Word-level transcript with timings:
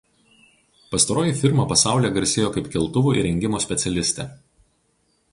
Pastaroji 0.93 1.33
firma 1.41 1.65
pasaulyje 1.71 2.09
garsėjo 2.15 2.49
kaip 2.55 2.69
keltuvų 2.77 3.13
įrengimo 3.19 3.59
specialistė. 3.67 4.25